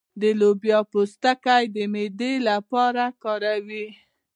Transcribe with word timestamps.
د 0.21 0.23
لوبیا 0.39 0.79
پوستکی 0.91 1.63
د 1.75 1.77
معدې 1.93 2.33
لپاره 2.49 3.03
لرې 3.15 3.21
کړئ 3.23 3.85